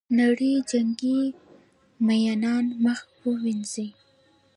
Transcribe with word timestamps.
نړۍ 0.19 0.53
جنګي 0.69 1.19
میینان 2.05 2.65
مخ 2.83 2.99
ووینځي. 3.23 3.87